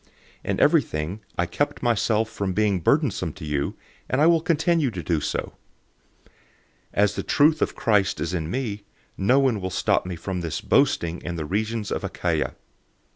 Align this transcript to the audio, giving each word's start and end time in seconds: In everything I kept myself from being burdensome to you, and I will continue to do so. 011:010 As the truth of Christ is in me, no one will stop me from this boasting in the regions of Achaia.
In 0.43 0.59
everything 0.59 1.19
I 1.37 1.45
kept 1.45 1.83
myself 1.83 2.27
from 2.27 2.53
being 2.53 2.79
burdensome 2.79 3.33
to 3.33 3.45
you, 3.45 3.77
and 4.09 4.19
I 4.19 4.25
will 4.25 4.41
continue 4.41 4.89
to 4.89 5.03
do 5.03 5.19
so. 5.21 5.53
011:010 6.95 6.95
As 6.95 7.13
the 7.15 7.21
truth 7.21 7.61
of 7.61 7.75
Christ 7.75 8.19
is 8.19 8.33
in 8.33 8.49
me, 8.49 8.83
no 9.15 9.37
one 9.37 9.61
will 9.61 9.69
stop 9.69 10.07
me 10.07 10.15
from 10.15 10.41
this 10.41 10.59
boasting 10.59 11.21
in 11.21 11.35
the 11.35 11.45
regions 11.45 11.91
of 11.91 12.03
Achaia. 12.03 12.55